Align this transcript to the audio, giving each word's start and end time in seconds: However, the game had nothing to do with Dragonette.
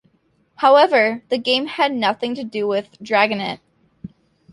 However, 0.55 1.21
the 1.29 1.37
game 1.37 1.67
had 1.67 1.93
nothing 1.93 2.33
to 2.33 2.43
do 2.43 2.65
with 2.67 2.97
Dragonette. 3.03 3.59